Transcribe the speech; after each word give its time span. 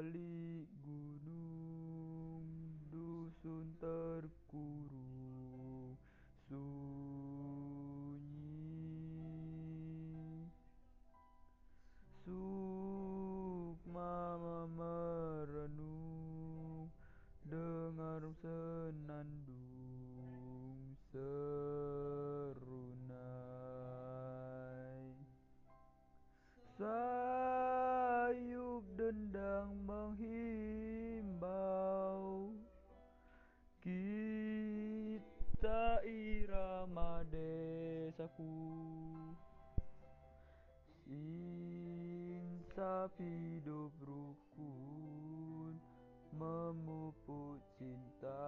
balik 0.00 0.64
gunung 0.80 2.48
dusun 2.88 3.76
terkurung 3.76 4.80
desaku 38.20 38.52
Insaf 41.08 43.16
hidup 43.16 43.96
rukun 44.04 45.80
Memupuk 46.36 47.64
cinta 47.80 48.44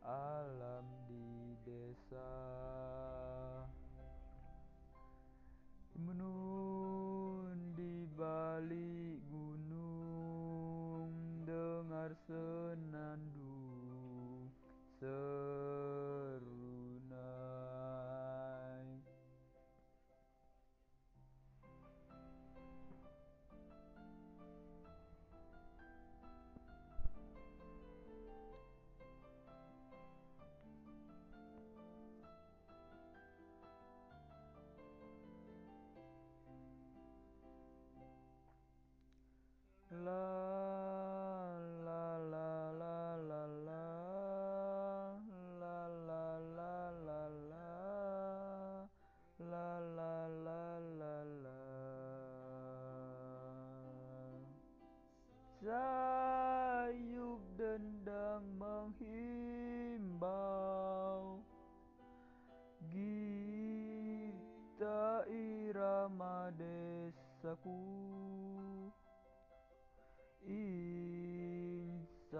alam 0.00 0.88
di 1.04 1.52
desa 1.68 2.24
La 40.02 40.26
la 41.86 42.18
la 42.18 42.74
la 42.74 43.14
la 43.14 43.46
la 43.62 43.86
La 45.62 45.86
la 45.86 46.34
la 46.42 46.90
la 47.06 47.30
la 47.30 47.62
La 49.38 49.78
la 49.94 50.26
la 50.42 50.82
la 50.98 51.14
la 51.44 51.54
Sayup 55.62 57.38
dendang 57.54 58.42
menghimbau 58.58 60.18
Gita 62.90 63.30
irama 65.30 66.50
desaku 66.58 68.33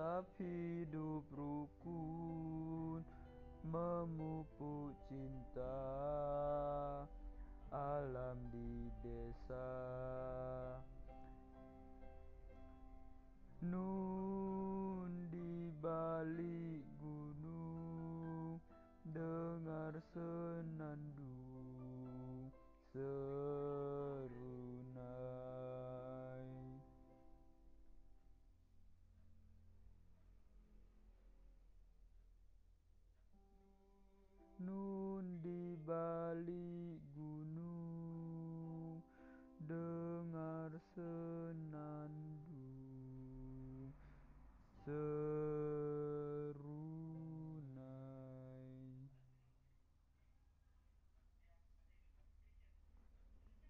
Insaf 0.04 0.28
hidup 0.36 1.24
rukun 1.32 3.00
Memupuk 3.64 4.92
cinta 5.08 5.80
alam 7.72 8.36
di 8.52 8.92
desa 9.00 9.64